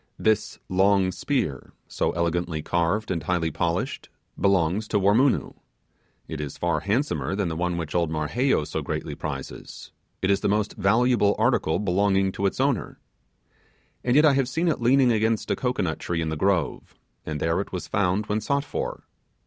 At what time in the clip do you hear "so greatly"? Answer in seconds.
8.65-9.13